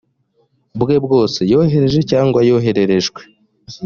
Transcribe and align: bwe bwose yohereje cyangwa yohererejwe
bwe 0.81 0.95
bwose 1.05 1.39
yohereje 1.51 1.99
cyangwa 2.11 2.39
yohererejwe 2.49 3.21